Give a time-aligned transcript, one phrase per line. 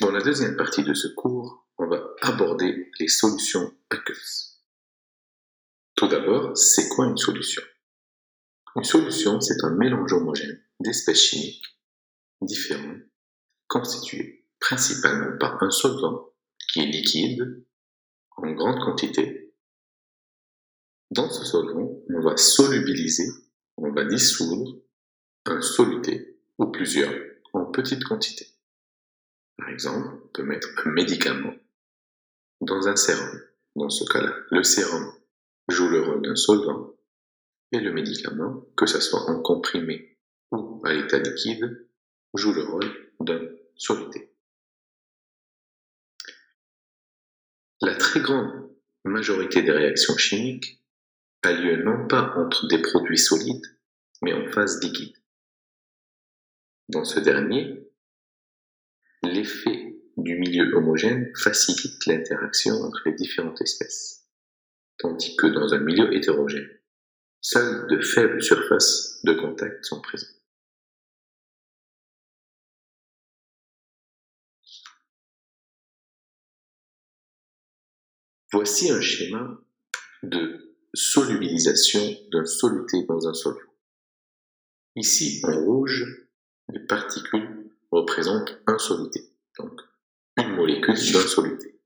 [0.00, 4.62] Dans la deuxième partie de ce cours, on va aborder les solutions aqueuses.
[5.96, 7.62] Tout d'abord, c'est quoi une solution?
[8.76, 11.64] Une solution, c'est un mélange homogène d'espèces chimiques
[12.40, 13.02] différentes
[13.66, 16.28] constituées principalement par un solvant
[16.72, 17.66] qui est liquide
[18.36, 19.52] en grande quantité.
[21.10, 23.28] Dans ce solvant, on va solubiliser,
[23.76, 24.80] on va dissoudre
[25.46, 27.14] un soluté ou plusieurs
[27.52, 28.46] en petite quantité.
[29.58, 31.54] Par exemple, on peut mettre un médicament
[32.60, 33.42] dans un sérum.
[33.76, 35.12] Dans ce cas-là, le sérum
[35.68, 36.94] joue le rôle d'un solvant
[37.72, 40.18] et le médicament, que ce soit en comprimé
[40.52, 41.86] ou à l'état liquide,
[42.34, 42.90] joue le rôle
[43.20, 43.40] d'un
[43.76, 44.32] soluté.
[47.80, 48.70] La très grande
[49.04, 50.82] majorité des réactions chimiques
[51.42, 53.64] a lieu non pas entre des produits solides,
[54.22, 55.16] mais en phase liquide.
[56.88, 57.87] Dans ce dernier,
[59.22, 64.26] l'effet du milieu homogène facilite l'interaction entre les différentes espèces,
[64.98, 66.68] tandis que dans un milieu hétérogène,
[67.40, 70.34] seules de faibles surfaces de contact sont présentes.
[78.50, 79.60] Voici un schéma
[80.22, 82.00] de solubilisation
[82.32, 83.60] d'un soluté dans un solvant.
[84.96, 86.26] Ici, en rouge,
[86.70, 89.20] les particules représentent un soluté,
[89.58, 89.80] donc
[90.36, 91.80] une molécule d'un soluté.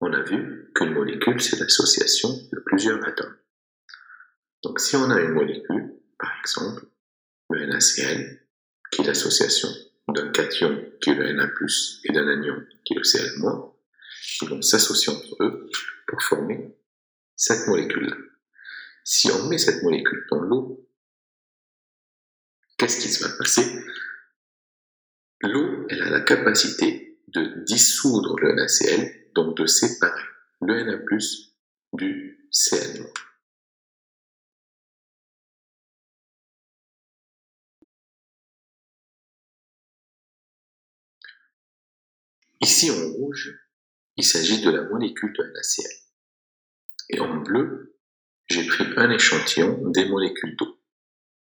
[0.00, 3.36] On a vu qu'une molécule, c'est l'association de plusieurs atomes.
[4.62, 6.86] Donc si on a une molécule, par exemple,
[7.50, 8.40] le NaCl,
[8.90, 9.68] qui est l'association
[10.08, 11.48] d'un cation qui est le Na+,
[12.04, 13.72] et d'un anion qui est le Cl-,
[14.42, 15.70] ils vont s'associer entre eux
[16.06, 16.76] pour former
[17.36, 18.16] cette molécule-là.
[19.04, 20.88] Si on met cette molécule dans l'eau,
[22.78, 23.84] qu'est-ce qui se va passer?
[25.46, 30.22] L'eau, elle a la capacité de dissoudre le NaCl, donc de séparer
[30.62, 30.96] le Na+,
[31.92, 33.06] du Cl-.
[42.62, 43.54] Ici en rouge,
[44.16, 45.94] il s'agit de la molécule de NaCl.
[47.10, 47.98] Et en bleu,
[48.46, 50.80] j'ai pris un échantillon des molécules d'eau.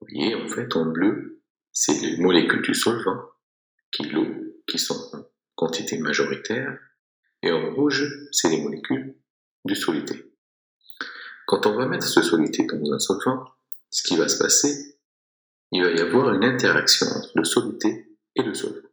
[0.00, 3.35] Vous voyez, en fait, en bleu, c'est les molécules du solvant,
[3.90, 4.26] qui l'eau,
[4.66, 5.24] qui sont en
[5.54, 6.78] quantité majoritaire,
[7.42, 9.16] et en rouge, c'est les molécules
[9.64, 10.32] du soluté.
[11.46, 13.44] Quand on va mettre ce soluté dans un solvant,
[13.90, 14.98] ce qui va se passer,
[15.72, 18.88] il va y avoir une interaction entre le soluté et le solvant.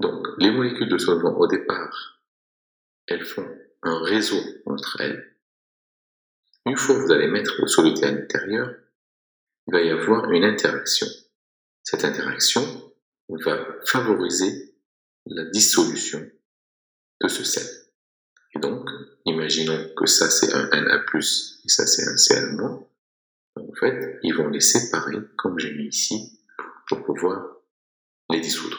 [0.00, 2.22] Donc, les molécules de solvant, au départ,
[3.06, 3.48] elles font
[3.82, 5.36] un réseau entre elles.
[6.66, 8.74] Une fois que vous allez mettre le soluté à l'intérieur,
[9.66, 11.06] il va y avoir une interaction.
[11.82, 12.85] Cette interaction
[13.28, 14.74] va favoriser
[15.26, 16.30] la dissolution
[17.20, 17.66] de ce sel.
[18.54, 18.88] Et donc,
[19.24, 22.86] imaginons que ça c'est un Na+, et ça c'est un Cl-.
[23.56, 26.40] En fait, ils vont les séparer, comme j'ai mis ici,
[26.88, 27.56] pour pouvoir
[28.30, 28.78] les dissoudre.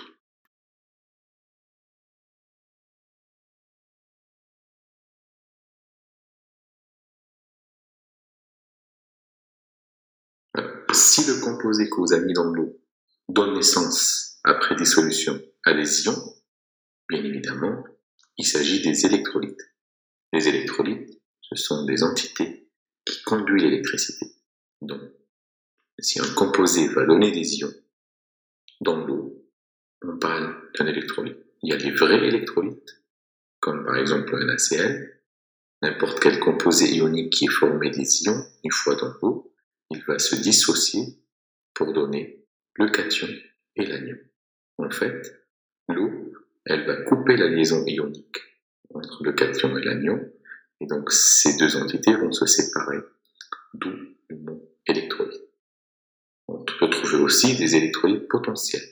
[10.94, 12.80] Si le composé que vous avez mis dans l'eau
[13.30, 16.36] donne naissance, après dissolution, à des ions,
[17.10, 17.84] bien évidemment,
[18.38, 19.60] il s'agit des électrolytes.
[20.32, 22.70] Les électrolytes, ce sont des entités
[23.06, 24.26] qui conduisent l'électricité.
[24.82, 25.02] Donc,
[26.00, 27.74] si un composé va donner des ions
[28.82, 29.46] dans l'eau,
[30.02, 31.38] on parle d'un électrolyte.
[31.64, 33.04] Il y a des vrais électrolytes,
[33.60, 35.24] comme par exemple un NaCl,
[35.82, 39.54] n'importe quel composé ionique qui est formé des ions, une fois dans l'eau,
[39.90, 41.20] il va se dissocier
[41.74, 43.28] pour donner le cation
[43.76, 44.18] et l'anion.
[44.78, 45.44] En fait,
[45.90, 46.34] l'eau,
[46.66, 48.38] elle va couper la liaison ionique
[48.94, 50.20] entre le cation et l'anion,
[50.80, 53.00] et donc ces deux entités vont se séparer,
[53.74, 53.92] d'où
[54.30, 55.42] le mot électrolyte.
[56.48, 58.88] On peut trouver aussi des électrolytes potentiels.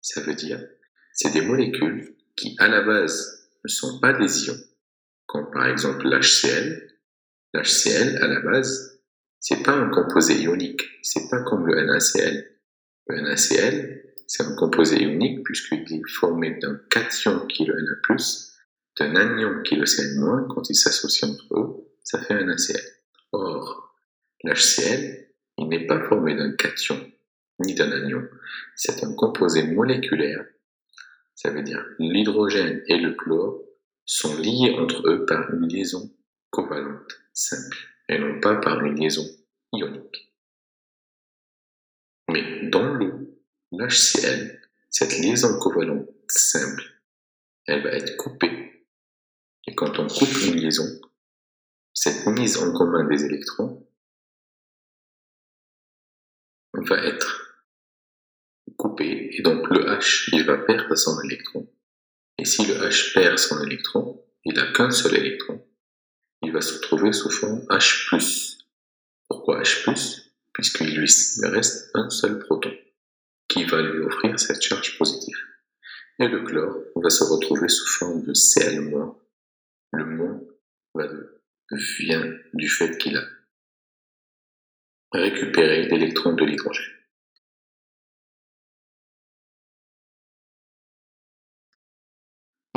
[0.00, 0.60] Ça veut dire,
[1.12, 4.58] c'est des molécules qui, à la base, ne sont pas des ions,
[5.26, 6.96] comme par exemple l'HCl.
[7.54, 9.00] L'HCl, à la base,
[9.40, 12.44] c'est pas un composé ionique, c'est pas comme le NaCl.
[13.06, 13.97] Le NaCl,
[14.28, 18.16] c'est un composé ionique puisqu'il est formé d'un cation qui est le Na+,
[18.98, 22.78] d'un anion qui est le Cl-, quand ils s'associent entre eux, ça fait un NaCl.
[23.32, 23.96] Or,
[24.44, 25.26] l'HCl,
[25.56, 27.10] il n'est pas formé d'un cation
[27.60, 28.22] ni d'un anion,
[28.76, 30.44] c'est un composé moléculaire,
[31.34, 33.62] ça veut dire l'hydrogène et le chlore
[34.04, 36.10] sont liés entre eux par une liaison
[36.50, 37.76] covalente simple
[38.08, 39.24] et non pas par une liaison
[39.72, 40.34] ionique.
[42.28, 43.27] Mais dans l'eau,
[43.72, 44.58] l'HCl
[44.90, 46.82] cette liaison covalente simple,
[47.66, 48.86] elle va être coupée.
[49.66, 51.00] Et quand on coupe une liaison,
[51.92, 53.86] cette mise en commun des électrons
[56.72, 57.60] va être
[58.76, 61.70] coupée et donc le H il va perdre son électron.
[62.38, 65.66] Et si le H perd son électron, il n'a qu'un seul électron,
[66.42, 68.58] il va se trouver sous forme H+.
[69.28, 71.10] Pourquoi H+, puisqu'il lui
[71.42, 72.72] reste un seul proton
[73.48, 75.36] qui va lui offrir cette charge positive.
[76.20, 79.14] Et le chlore va se retrouver sous forme de Cl-.
[79.92, 80.40] Le moins
[80.94, 81.06] va
[81.70, 83.24] vient du fait qu'il a
[85.12, 86.94] récupéré l'électron de l'hydrogène.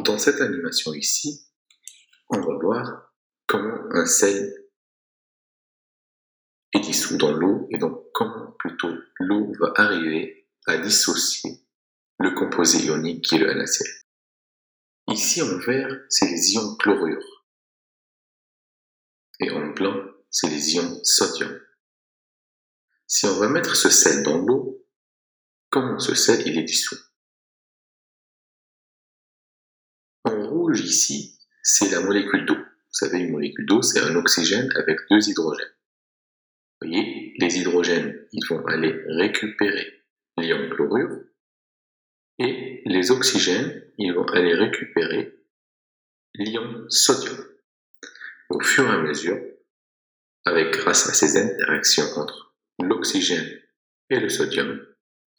[0.04, 1.48] Dans cette animation ici,
[2.30, 3.14] on va voir
[3.48, 4.52] comment un sel
[6.74, 11.66] est dissous dans l'eau et donc comment plutôt l'eau va arriver à dissocier
[12.20, 13.84] le composé ionique qui est le NaCl.
[15.10, 17.42] Ici en vert, c'est les ions chlorure
[19.42, 19.96] et en blanc,
[20.30, 21.60] c'est les ions sodium.
[23.08, 24.86] Si on va mettre ce sel dans l'eau,
[25.70, 26.98] comment ce sel il est dissous?
[30.24, 32.56] En rouge ici, c'est la molécule d'eau.
[32.56, 35.74] Vous savez, une molécule d'eau, c'est un oxygène avec deux hydrogènes.
[36.80, 40.01] Vous voyez, les hydrogènes, ils vont aller récupérer
[40.70, 41.20] chlorure
[42.40, 45.34] et les oxygènes, ils vont aller récupérer
[46.36, 47.38] l'ion sodium.
[48.50, 49.40] Au fur et à mesure,
[50.46, 53.62] avec grâce à ces interactions entre l'oxygène
[54.10, 54.86] et le sodium,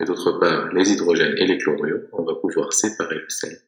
[0.01, 3.59] et d'autre part les hydrogènes et les chlorures, on va pouvoir séparer le sel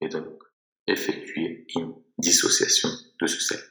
[0.00, 0.42] et donc
[0.86, 2.88] effectuer une dissociation
[3.20, 3.69] de ce sel.